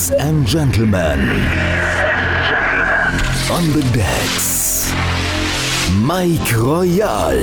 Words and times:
Ladies 0.00 0.12
and 0.12 0.46
Gentlemen, 0.46 1.20
on 3.50 3.70
the 3.74 3.86
decks, 3.92 4.90
Mike 5.92 6.56
Royal, 6.56 7.36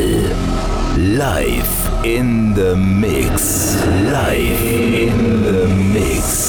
live 0.97 2.03
in 2.03 2.55
the 2.55 2.75
mix, 2.75 3.75
live 3.85 4.63
in 4.63 5.43
the 5.43 5.67
mix. 5.67 6.46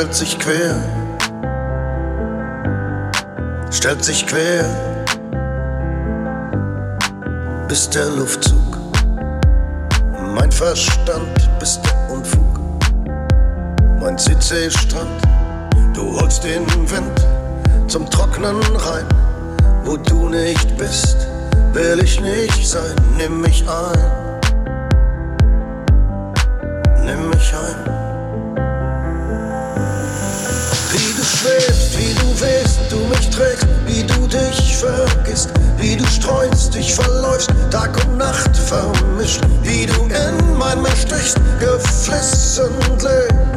Stellt 0.00 0.14
sich 0.14 0.38
quer, 0.38 0.76
stellt 3.70 4.02
sich 4.02 4.26
quer, 4.26 4.64
bis 7.68 7.90
der 7.90 8.06
Luftzug, 8.06 8.78
mein 10.34 10.50
Verstand, 10.50 11.58
bis 11.58 11.78
der 11.82 12.16
Unfug, 12.16 12.60
mein 14.00 14.16
CC-Strand, 14.16 15.20
du 15.92 16.18
holst 16.18 16.44
den 16.44 16.66
Wind 16.90 17.26
zum 17.86 18.08
Trocknen 18.08 18.56
rein, 18.76 19.06
wo 19.84 19.98
du 19.98 20.30
nicht 20.30 20.78
bist, 20.78 21.28
will 21.74 22.00
ich 22.02 22.18
nicht 22.22 22.66
sein, 22.66 22.96
nimm 23.18 23.42
mich 23.42 23.62
ein. 23.68 24.30
Nimm 27.04 27.28
mich 27.28 27.54
ein. 27.54 27.99
Dich 36.74 36.94
verläufst, 36.94 37.50
Tag 37.70 37.96
und 38.06 38.18
Nacht 38.18 38.56
vermischt, 38.56 39.40
wie 39.62 39.86
du 39.86 40.04
in 40.04 40.58
mein 40.58 40.80
Meer 40.82 40.96
stichst, 40.96 41.38
geflissentlich. 41.58 43.30
Wie 43.34 43.49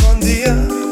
bom 0.00 0.18
dia. 0.18 0.87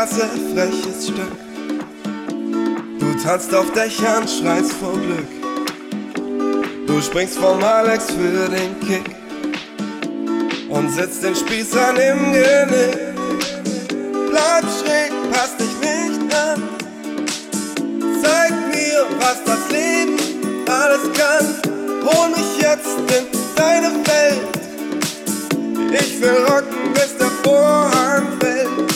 Straße, 0.00 0.30
freches 0.54 1.08
Stück. 1.08 1.32
Du 2.98 3.22
tanzt 3.22 3.54
auf 3.54 3.70
Dächern, 3.72 4.26
schreist 4.26 4.72
vor 4.72 4.94
Glück. 4.94 5.28
Du 6.86 7.02
springst 7.02 7.36
vom 7.36 7.62
Alex 7.62 8.06
für 8.06 8.48
den 8.48 8.80
Kick 8.80 9.14
und 10.70 10.88
sitzt 10.90 11.22
den 11.22 11.36
Spießern 11.36 11.96
im 11.96 12.32
Genick 12.32 12.98
bleib 14.30 14.64
schräg, 14.80 15.12
passt 15.32 15.60
dich 15.60 15.74
nicht 15.82 16.34
an. 16.34 16.62
Zeig 18.22 18.52
mir, 18.72 19.04
was 19.18 19.44
das 19.44 19.70
Leben 19.70 20.16
alles 20.66 21.12
kann. 21.12 21.46
Hol 22.06 22.30
mich 22.30 22.62
jetzt 22.62 22.96
in 23.18 23.26
deine 23.54 23.90
Welt. 24.06 24.48
Ich 25.92 26.18
will 26.22 26.38
rocken, 26.48 26.94
bis 26.94 27.18
der 27.18 27.30
Vorhang 27.42 28.28
fällt. 28.40 28.89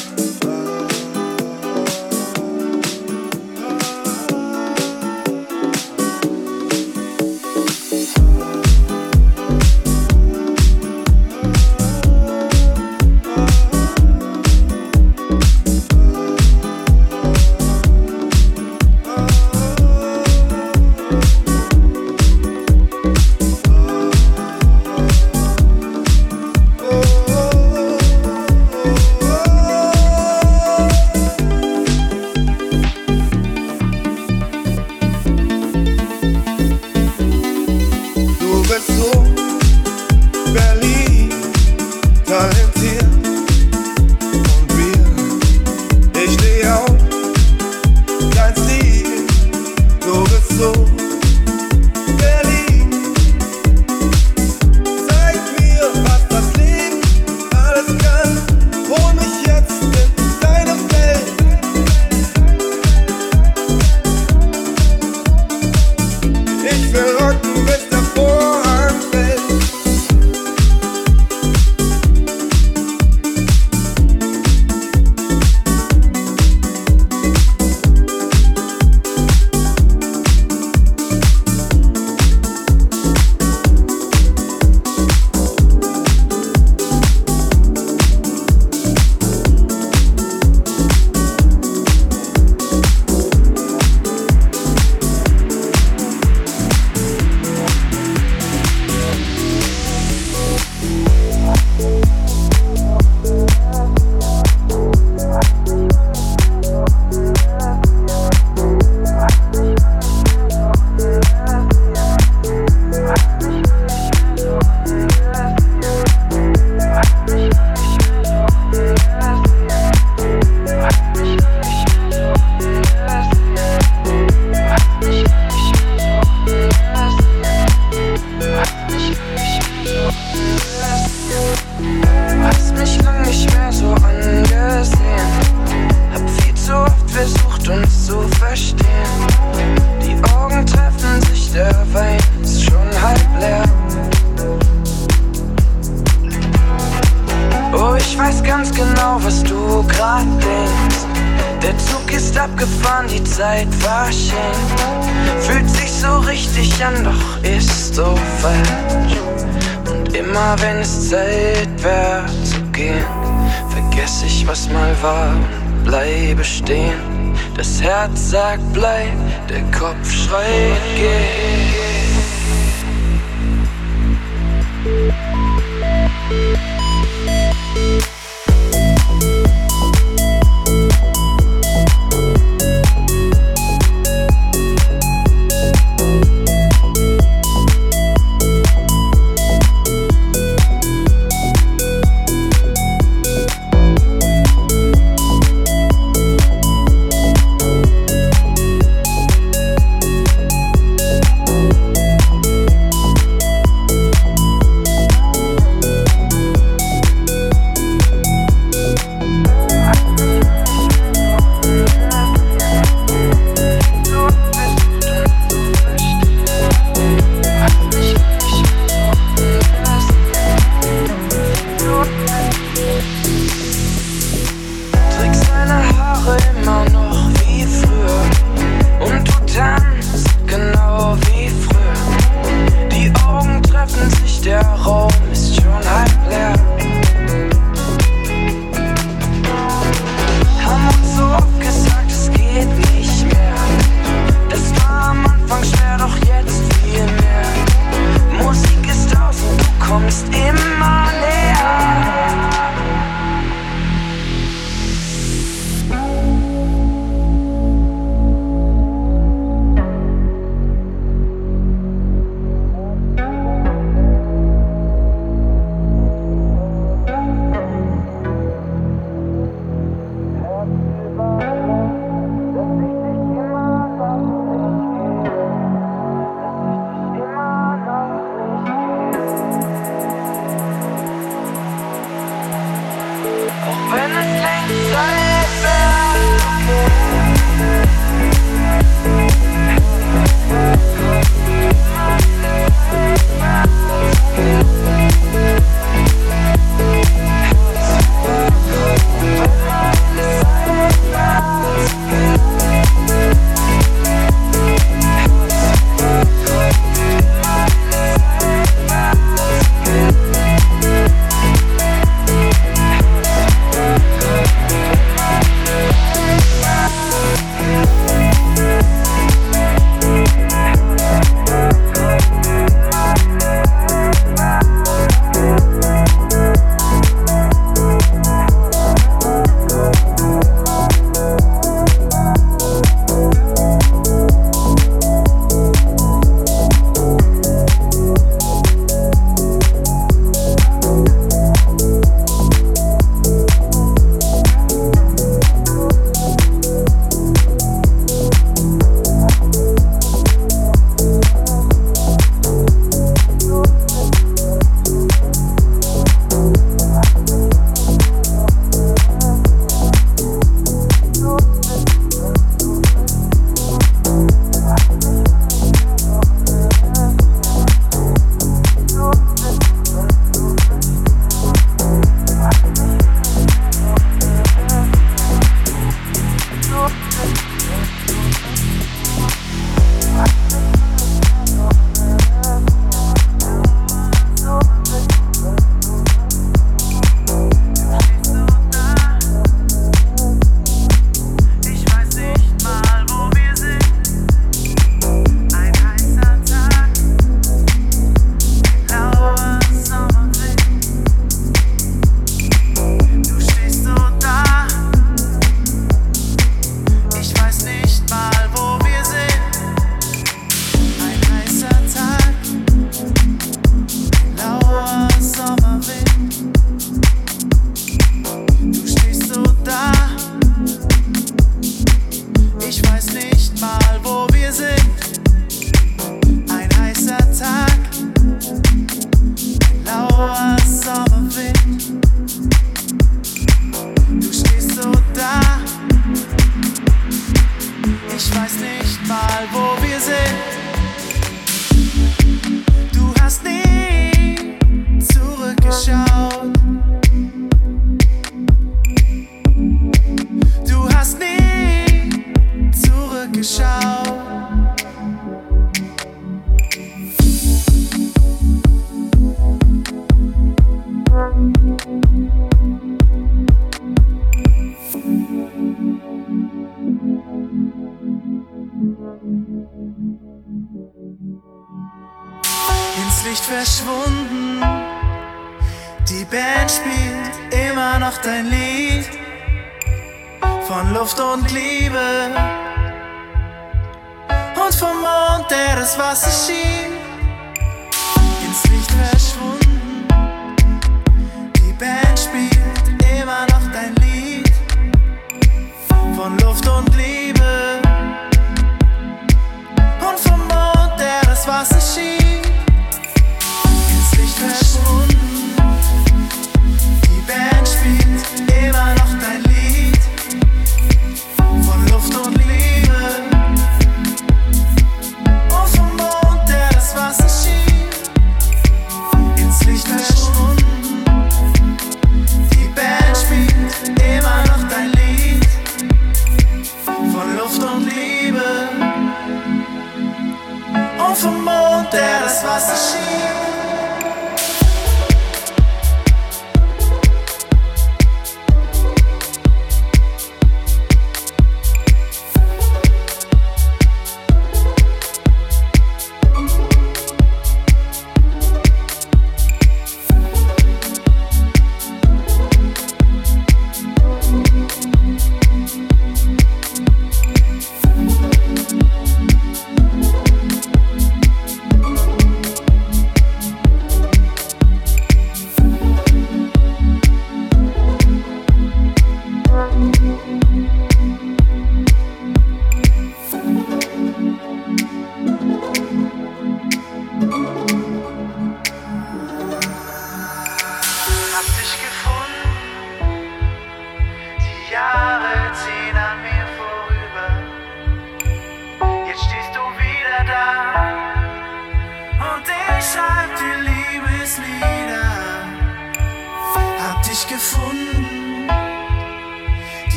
one. 430.34 430.63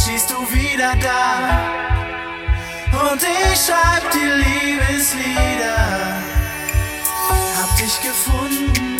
stehst 0.00 0.30
du 0.30 0.36
wieder 0.52 0.94
da. 0.96 1.68
Und 3.10 3.22
ich 3.22 3.60
schreib 3.60 4.10
dir 4.12 4.36
Liebeslieder. 4.36 6.22
Hab 7.60 7.76
dich 7.76 8.00
gefunden, 8.00 8.96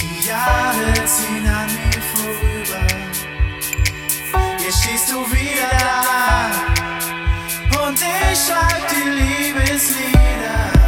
die 0.00 0.20
Jahre 0.28 0.92
ziehen 1.06 1.46
an 1.46 1.66
mir 1.66 2.02
vorüber. 2.12 2.86
Jetzt 4.64 4.82
stehst 4.82 5.08
du 5.10 5.18
wieder 5.30 5.70
da. 5.80 6.04
Und 7.86 7.98
ich 8.00 8.38
schreib 8.46 8.82
dir 8.88 9.10
Liebeslieder. 9.10 10.79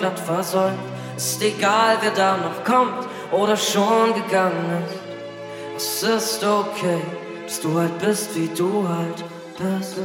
glatt 0.00 0.18
versäumt. 0.18 0.78
Ist 1.16 1.42
egal, 1.42 1.98
wer 2.00 2.10
da 2.12 2.36
noch 2.36 2.64
kommt 2.64 3.06
oder 3.30 3.56
schon 3.56 4.14
gegangen 4.14 4.82
ist. 5.76 6.02
Es 6.02 6.02
ist 6.02 6.44
okay, 6.44 7.00
dass 7.44 7.60
du 7.60 7.78
halt 7.78 7.98
bist, 7.98 8.34
wie 8.34 8.48
du 8.48 8.88
halt 8.88 9.24
bist. 9.58 9.96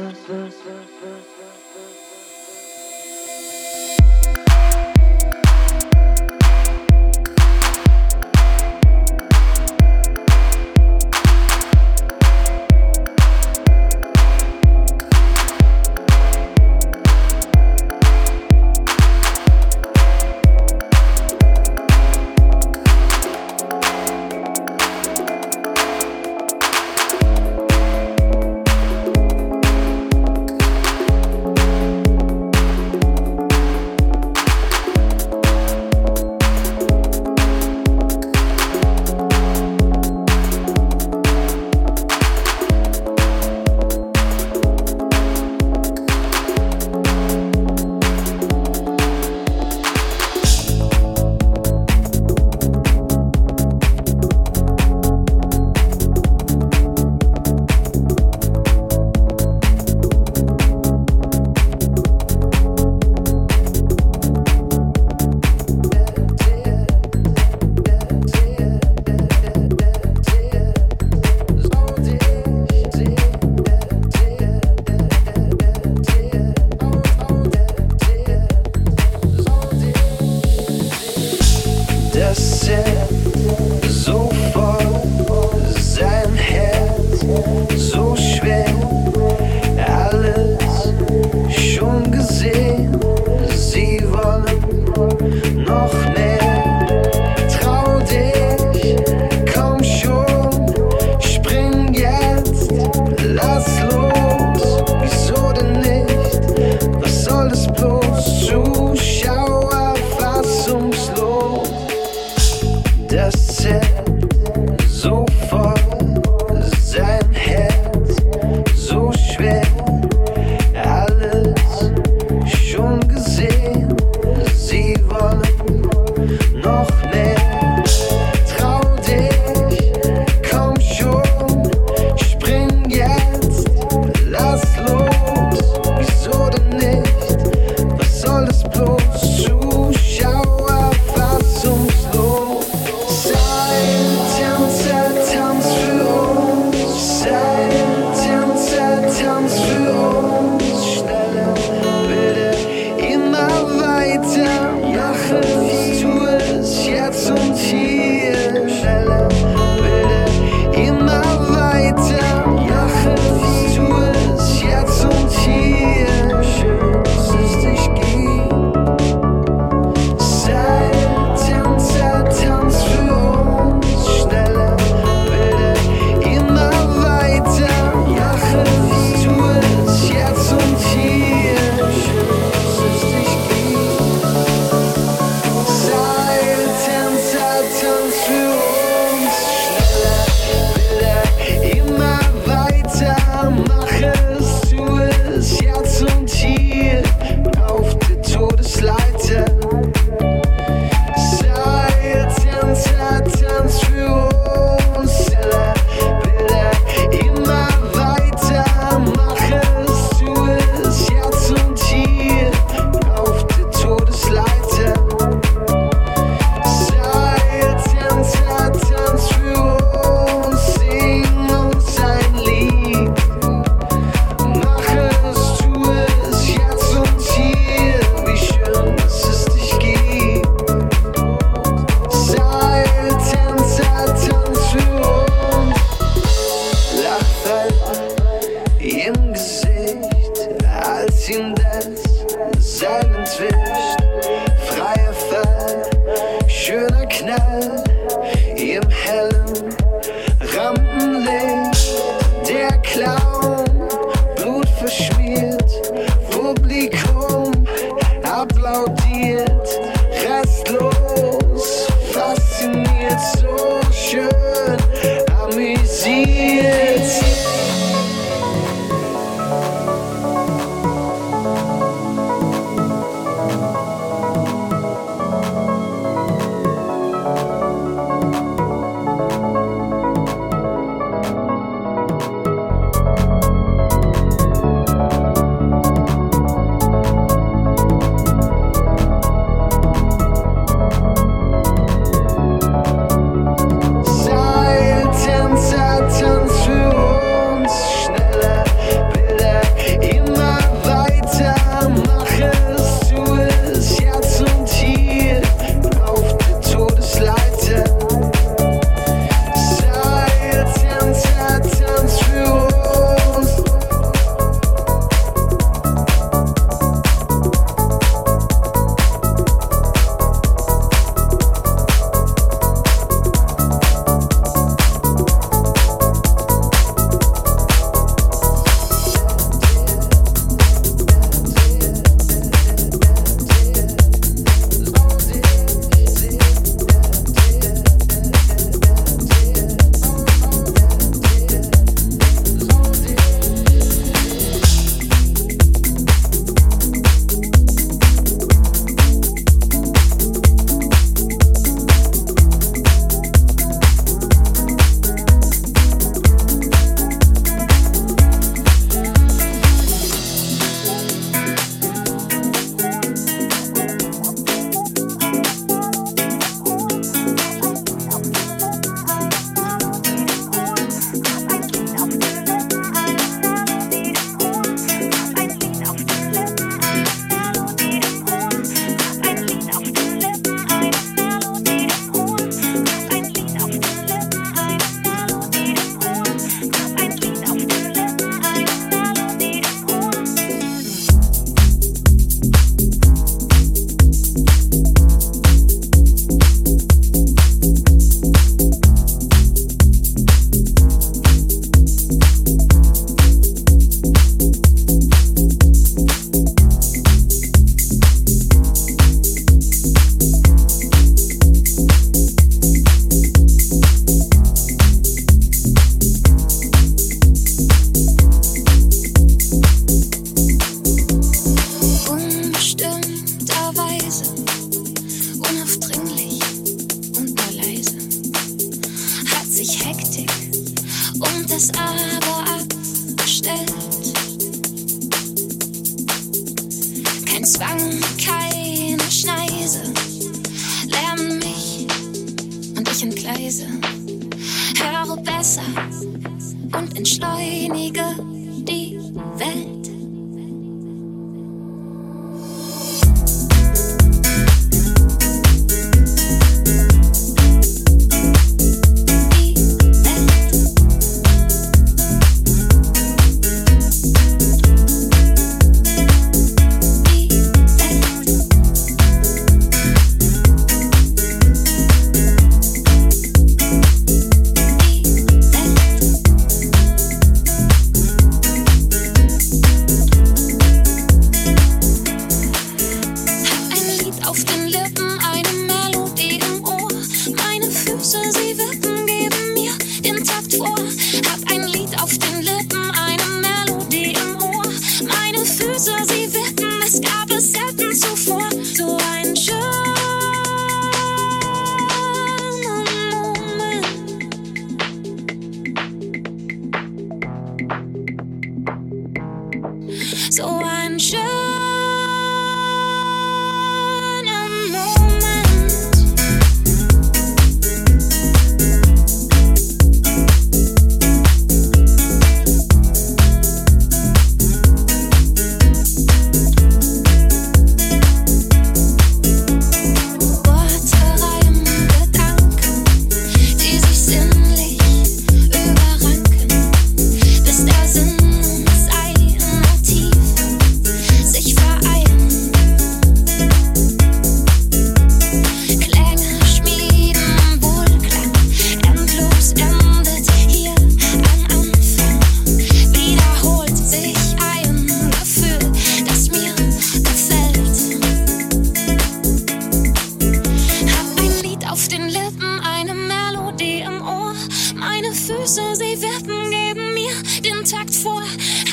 den 567.46 567.94
vor, 567.94 568.22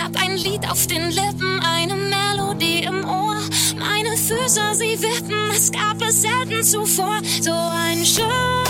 hab 0.02 0.16
ein 0.22 0.36
Lied 0.38 0.68
auf 0.70 0.88
den 0.88 1.10
Lippen, 1.10 1.60
eine 1.60 1.96
Melodie 1.96 2.84
im 2.84 3.06
Ohr. 3.06 3.38
Meine 3.78 4.18
Füße, 4.18 4.62
sie 4.74 5.00
wippen, 5.02 5.52
es 5.52 5.72
gab 5.72 6.02
es 6.02 6.22
selten 6.22 6.64
zuvor. 6.64 7.20
So 7.42 7.52
ein 7.52 8.06
Schuss. 8.06 8.63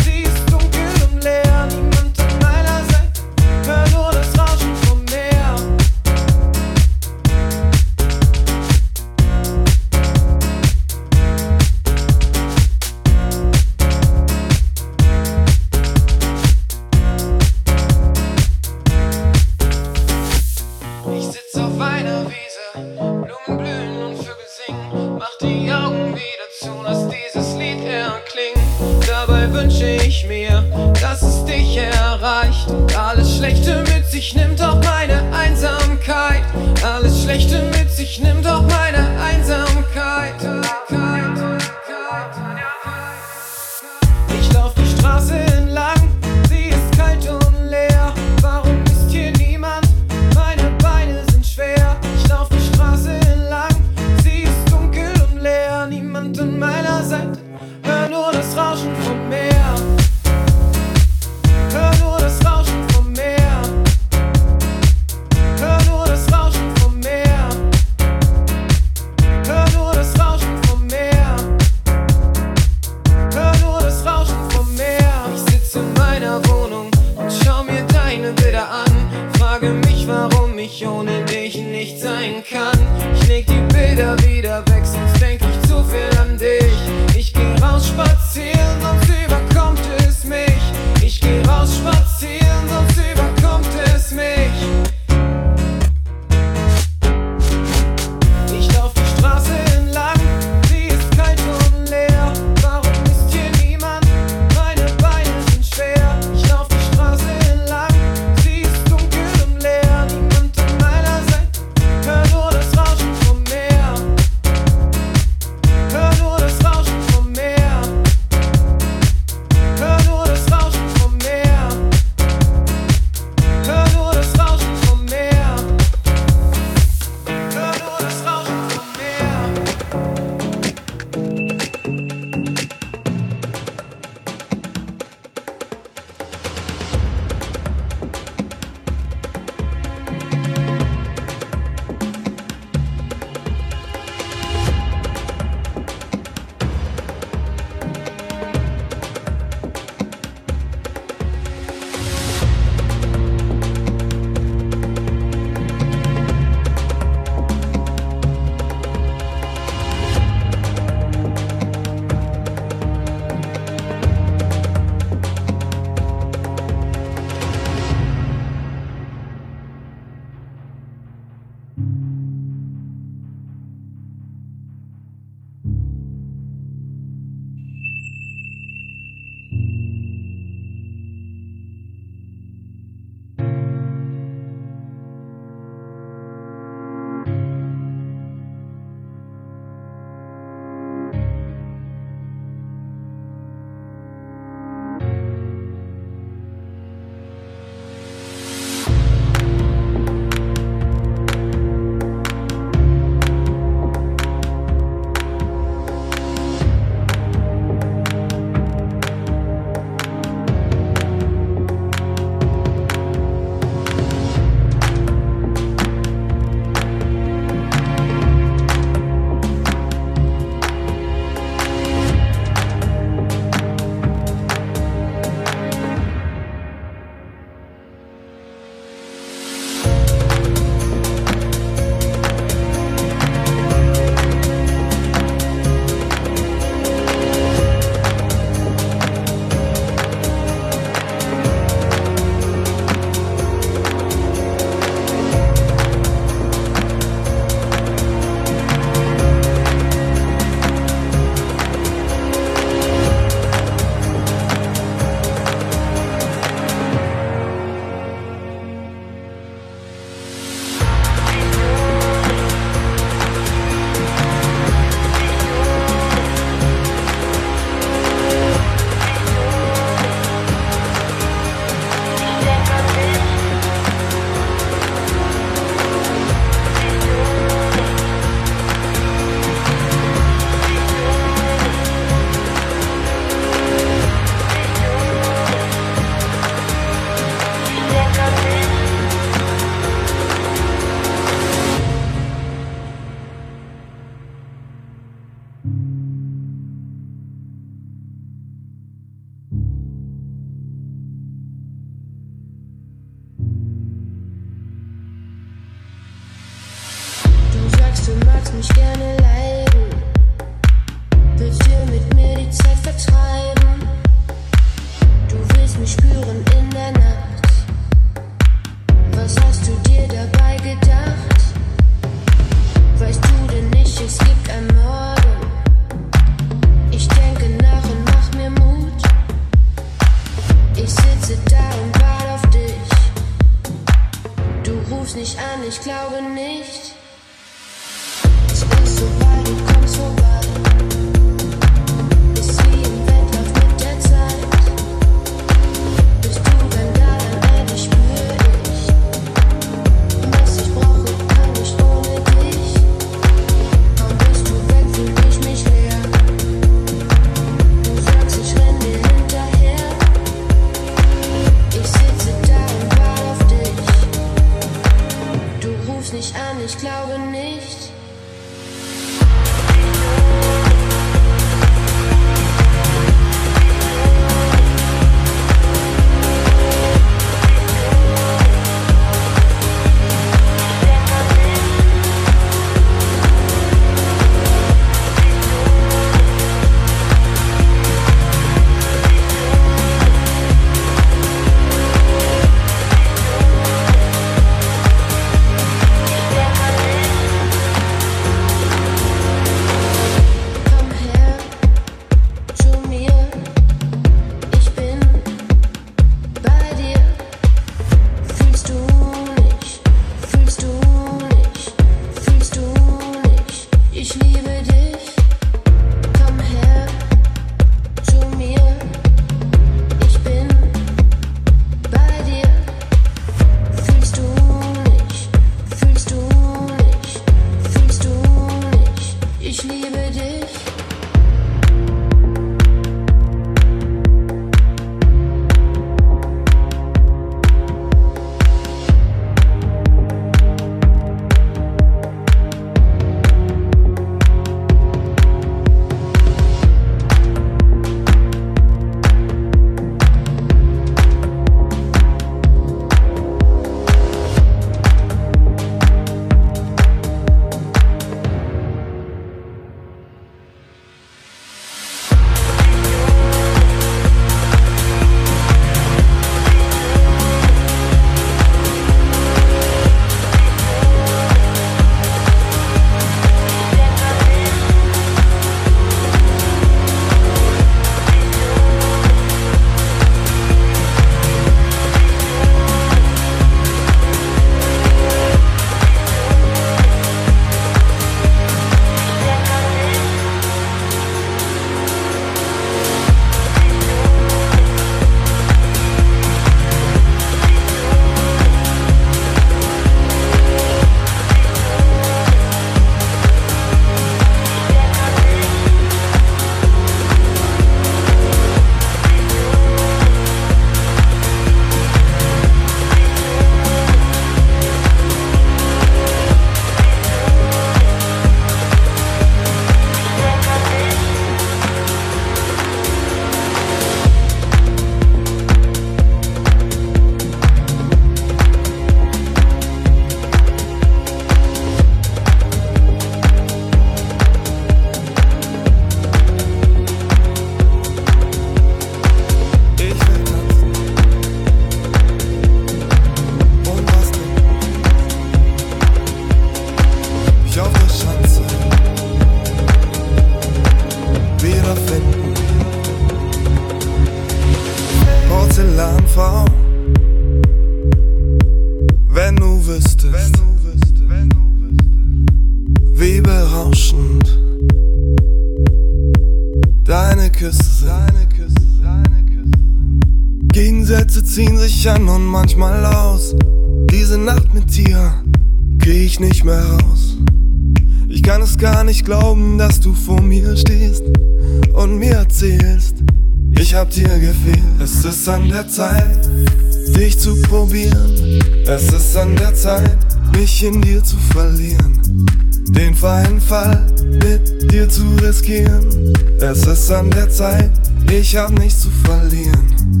In 590.64 590.80
dir 590.80 591.04
zu 591.04 591.16
verlieren, 591.32 592.26
den 592.70 592.94
freien 592.94 593.40
Fall 593.40 593.86
mit 594.02 594.72
dir 594.72 594.88
zu 594.88 595.02
riskieren. 595.22 596.12
Es 596.40 596.66
ist 596.66 596.90
an 596.90 597.10
der 597.10 597.28
Zeit, 597.28 597.70
ich 598.10 598.36
hab 598.36 598.50
nichts 598.58 598.80
zu 598.80 598.88
verlieren. 599.04 600.00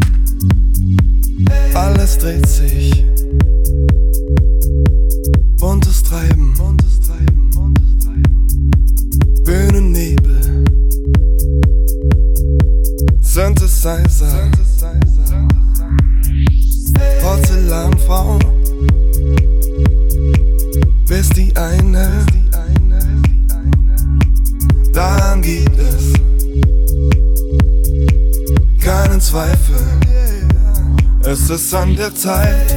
Alles 1.74 2.18
dreht 2.18 2.48
sich. 2.48 3.03
Der 32.04 32.14
Zeit, 32.14 32.74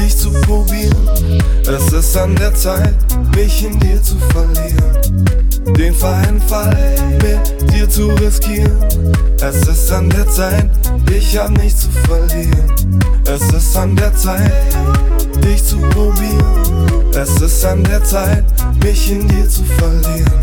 dich 0.00 0.16
zu 0.16 0.32
probieren. 0.32 1.08
Es 1.62 1.92
ist 1.92 2.16
an 2.16 2.34
der 2.34 2.52
Zeit, 2.56 2.96
mich 3.36 3.64
in 3.64 3.78
dir 3.78 4.02
zu 4.02 4.16
verlieren. 4.32 5.76
Den 5.76 5.94
freien 5.94 6.40
Fall 6.40 6.76
mit 7.22 7.72
dir 7.72 7.88
zu 7.88 8.08
riskieren. 8.08 8.76
Es 9.40 9.64
ist 9.68 9.92
an 9.92 10.10
der 10.10 10.28
Zeit, 10.28 10.70
ich 11.08 11.38
hab 11.38 11.50
nichts 11.50 11.82
zu 11.82 11.90
verlieren. 12.08 13.00
Es 13.26 13.42
ist 13.52 13.76
an 13.76 13.94
der 13.94 14.16
Zeit, 14.16 14.52
dich 15.44 15.62
zu 15.62 15.76
probieren. 15.76 17.12
Es 17.14 17.40
ist 17.40 17.64
an 17.64 17.84
der 17.84 18.02
Zeit, 18.02 18.44
mich 18.82 19.12
in 19.12 19.28
dir 19.28 19.48
zu 19.48 19.62
verlieren. 19.78 20.37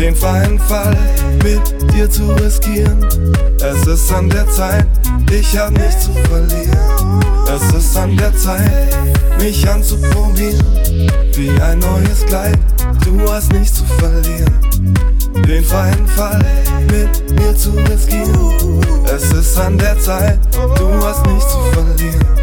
Den 0.00 0.16
freien 0.16 0.58
Fall 0.58 0.96
mit 1.44 1.92
dir 1.92 2.08
zu 2.08 2.32
riskieren. 2.32 3.04
Es 3.62 3.86
ist 3.86 4.10
an 4.10 4.30
der 4.30 4.48
Zeit, 4.48 4.86
ich 5.30 5.58
hab 5.58 5.72
nichts 5.72 6.06
zu 6.06 6.12
verlieren. 6.26 7.20
Es 7.46 7.74
ist 7.74 7.94
an 7.98 8.16
der 8.16 8.34
Zeit, 8.34 8.96
mich 9.38 9.68
anzuprobieren. 9.68 10.64
Wie 11.34 11.50
ein 11.60 11.80
neues 11.80 12.24
Kleid, 12.24 12.58
du 13.04 13.30
hast 13.30 13.52
nichts 13.52 13.74
zu 13.74 13.84
verlieren. 13.98 14.54
Den 15.46 15.62
freien 15.64 16.06
Fall 16.08 16.40
mit 16.90 17.38
mir 17.38 17.54
zu 17.54 17.72
riskieren. 17.72 18.80
Es 19.04 19.30
ist 19.32 19.58
an 19.58 19.76
der 19.76 19.98
Zeit, 19.98 20.38
du 20.78 20.88
hast 21.04 21.26
nichts 21.26 21.52
zu 21.52 21.58
verlieren. 21.74 22.39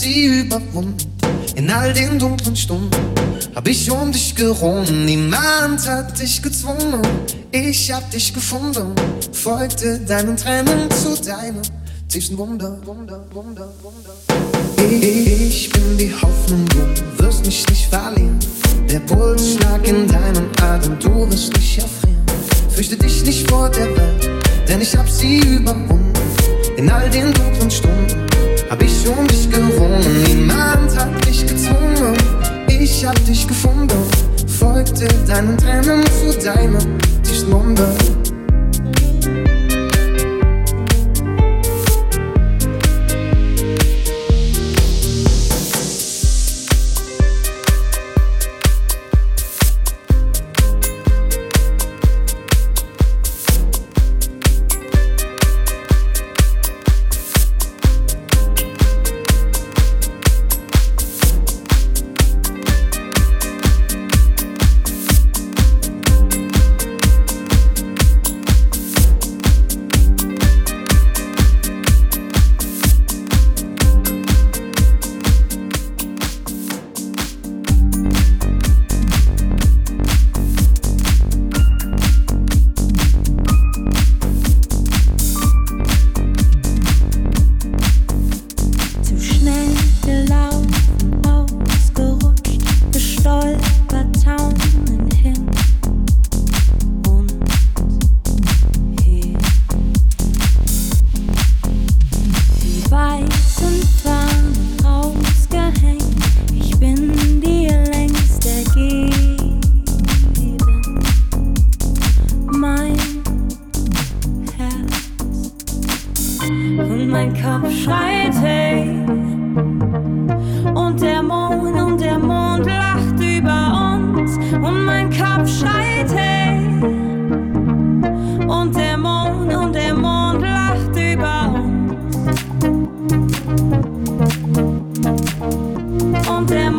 Sie 0.00 0.40
überwunden. 0.40 0.96
In 1.56 1.70
all 1.70 1.92
den 1.92 2.18
dunklen 2.18 2.56
Stunden 2.56 2.90
hab 3.54 3.68
ich 3.68 3.90
um 3.90 4.10
dich 4.10 4.34
gerungen. 4.34 5.04
Niemand 5.04 5.86
hat 5.86 6.18
dich 6.18 6.42
gezwungen. 6.42 7.02
Ich 7.52 7.92
hab 7.92 8.10
dich 8.10 8.32
gefunden, 8.32 8.94
folgte 9.32 9.98
deinen 10.00 10.36
Tränen 10.36 10.90
zu 10.90 11.20
deinem 11.22 11.62
tiefsten 12.08 12.38
Wunder, 12.38 12.78
Wunder, 12.84 13.20
Wunder, 13.32 13.68
Wunder. 13.82 14.14
Ich 14.90 15.70
bin 15.70 15.98
die 15.98 16.12
Hoffnung, 16.14 16.64
du 16.68 17.24
wirst 17.24 17.44
mich 17.44 17.68
nicht 17.68 17.86
verlieren. 17.86 18.38
Der 18.90 19.00
Pulsschlag 19.00 19.86
in 19.86 20.08
deinem 20.08 20.48
Atem, 20.62 20.98
du 20.98 21.30
wirst 21.30 21.52
nicht 21.52 21.78
erfrieren. 21.78 22.24
Fürchte 22.70 22.96
dich 22.96 23.24
nicht 23.24 23.50
vor 23.50 23.68
der 23.68 23.86
Welt, 23.96 24.30
denn 24.68 24.80
ich 24.80 24.96
hab 24.96 25.08
sie 25.08 25.40
überwunden. 25.40 26.12
In 26.76 26.88
all 26.88 27.10
den 27.10 27.32
dunklen 27.34 27.70
Stunden 27.70 28.29
hab 28.70 28.82
ich 28.82 29.06
um 29.08 29.26
dich 29.26 29.50
gerungen. 29.50 30.00
Niemand 30.24 30.96
hat 30.96 31.26
dich 31.26 31.44
gezwungen, 31.46 32.16
ich 32.68 33.04
hab 33.04 33.22
dich 33.24 33.46
gefunden. 33.46 33.90
Folgte 34.46 35.08
deinen 35.26 35.58
Tränen 35.58 36.04
zu 36.06 36.38
deinem 36.38 36.98
tiefsten 37.22 37.52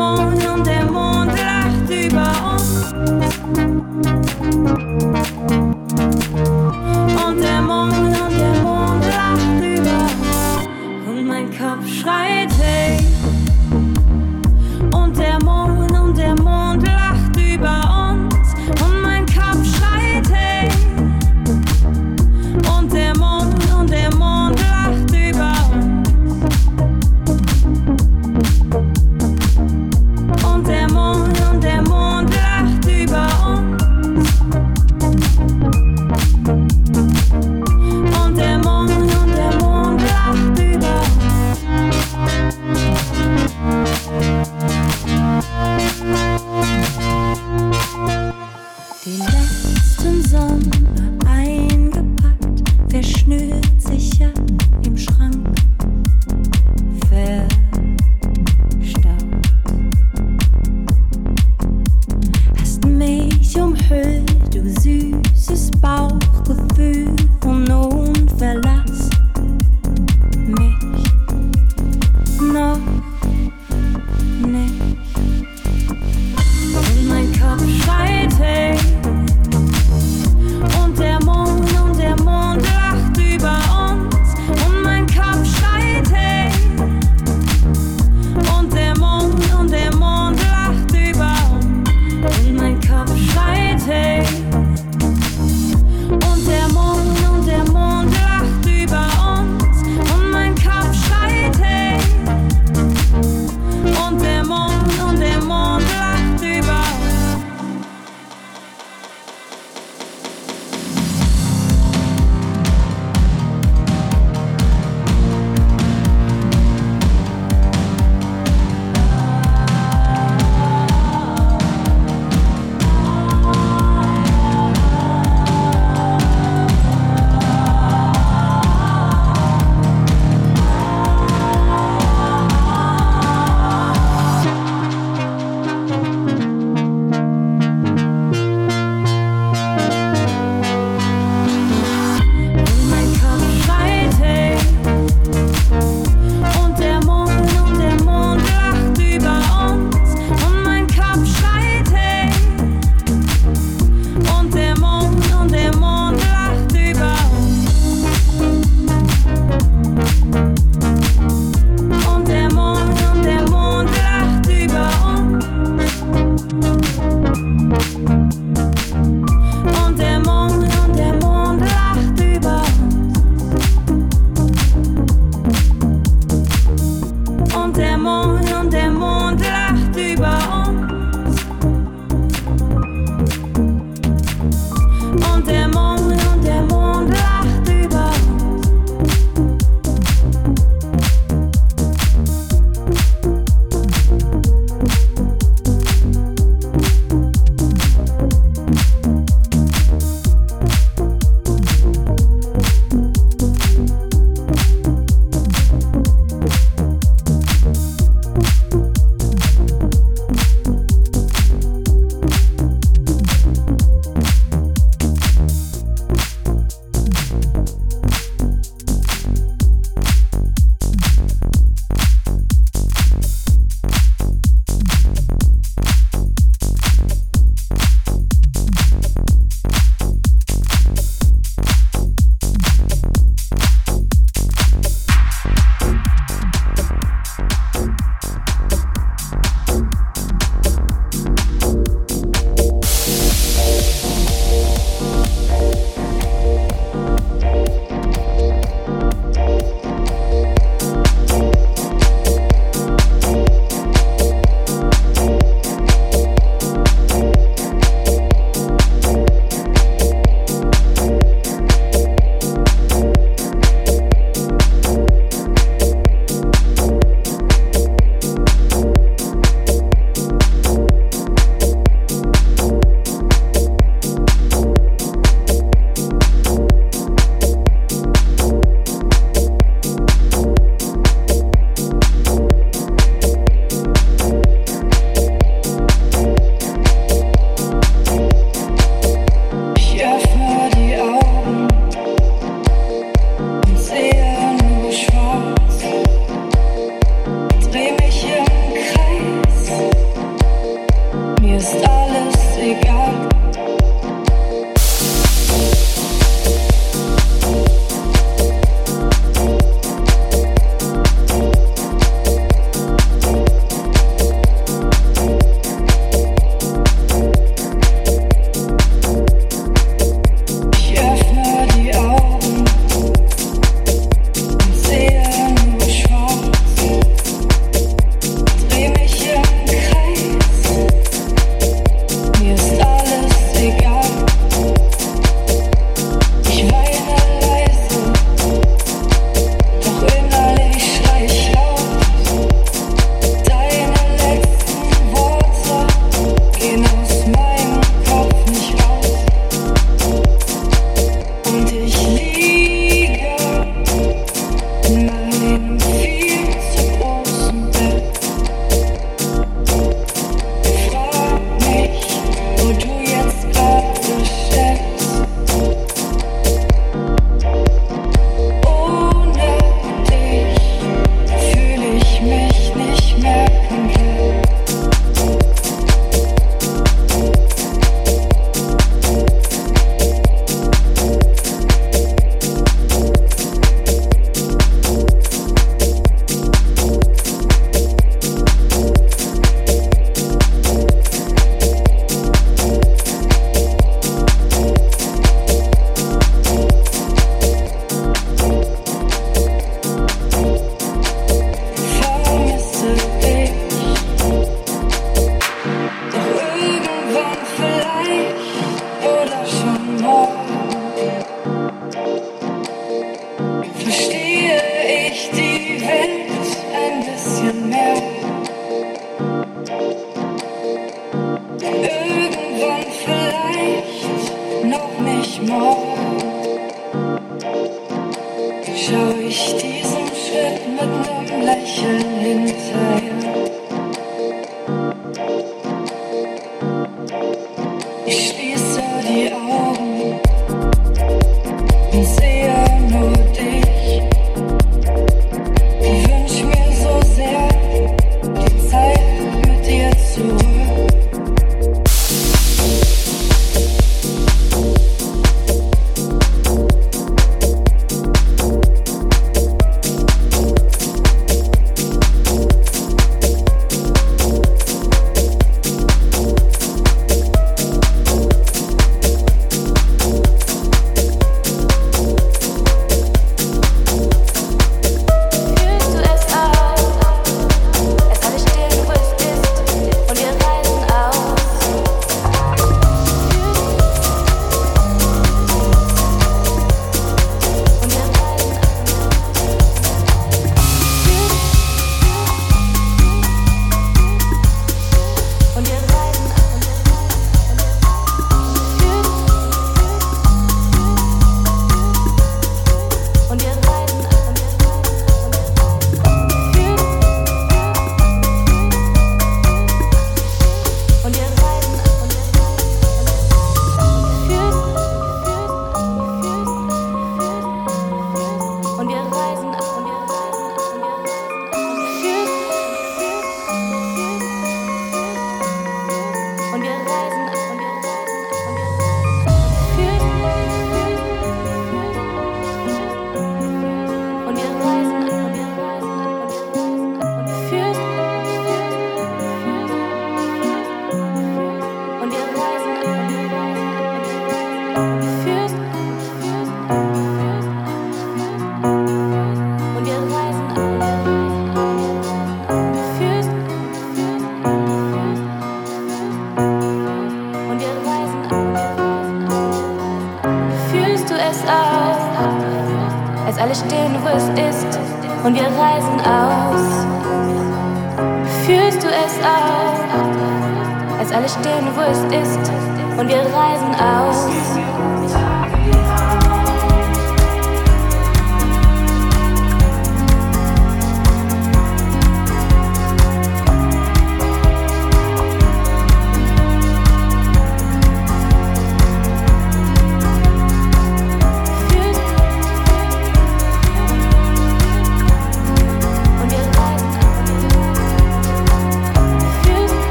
morning. 0.00 0.39